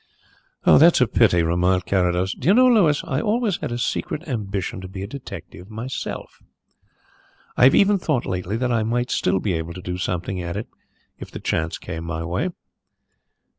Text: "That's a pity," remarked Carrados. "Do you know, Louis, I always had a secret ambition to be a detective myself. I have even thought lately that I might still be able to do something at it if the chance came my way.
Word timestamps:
"That's 0.65 0.99
a 0.99 1.05
pity," 1.05 1.43
remarked 1.43 1.85
Carrados. 1.91 2.33
"Do 2.33 2.47
you 2.47 2.55
know, 2.55 2.65
Louis, 2.67 2.99
I 3.03 3.21
always 3.21 3.57
had 3.57 3.71
a 3.71 3.77
secret 3.77 4.27
ambition 4.27 4.81
to 4.81 4.87
be 4.87 5.03
a 5.03 5.07
detective 5.07 5.69
myself. 5.69 6.41
I 7.55 7.65
have 7.65 7.75
even 7.75 7.99
thought 7.99 8.25
lately 8.25 8.57
that 8.57 8.71
I 8.71 8.81
might 8.81 9.11
still 9.11 9.37
be 9.39 9.53
able 9.53 9.75
to 9.75 9.79
do 9.83 9.99
something 9.99 10.41
at 10.41 10.57
it 10.57 10.67
if 11.19 11.29
the 11.29 11.39
chance 11.39 11.77
came 11.77 12.03
my 12.03 12.23
way. 12.23 12.49